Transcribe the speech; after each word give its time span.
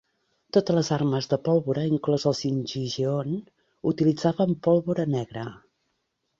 Totes 0.55 0.77
les 0.77 0.87
armes 0.95 1.29
de 1.33 1.37
pólvora, 1.47 1.83
inclòs 1.97 2.25
el 2.33 2.37
singijeon, 2.41 3.37
utilitzaven 3.95 4.59
pólvora 4.69 5.09
negra. 5.21 5.49